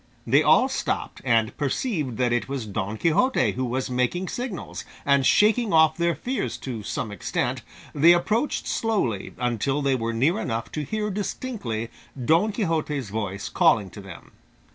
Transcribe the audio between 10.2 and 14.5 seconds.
enough to hear distinctly Don Quixote's voice calling to them.